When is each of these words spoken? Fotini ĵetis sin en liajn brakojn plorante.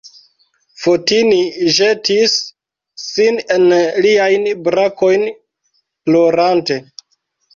Fotini 0.83 1.41
ĵetis 1.79 2.37
sin 3.03 3.37
en 3.57 3.67
liajn 4.05 4.49
brakojn 4.69 5.27
plorante. 6.07 6.79